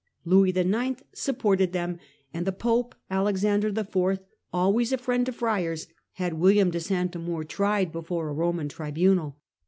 Louis 0.25 0.49
IX. 0.57 0.99
supported 1.13 1.73
them, 1.73 1.99
and 2.33 2.47
the 2.47 2.51
Pope, 2.51 2.95
Alexander 3.11 3.67
IV., 3.67 4.17
always 4.51 4.91
a 4.91 4.97
friend 4.97 5.27
to 5.27 5.31
friars, 5.31 5.85
had 6.13 6.33
William 6.39 6.71
de 6.71 6.79
St 6.79 7.15
Amour 7.15 7.43
tried 7.43 7.91
before 7.91 8.31
a 8.31 8.33
Koman 8.33 8.67
tribunal. 8.67 9.37